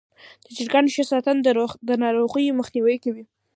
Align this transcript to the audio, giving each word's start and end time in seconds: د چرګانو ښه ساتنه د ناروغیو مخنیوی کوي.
د 0.45 0.47
چرګانو 0.55 0.93
ښه 0.95 1.03
ساتنه 1.11 1.41
د 1.87 1.89
ناروغیو 2.03 2.57
مخنیوی 2.59 2.97
کوي. 3.03 3.23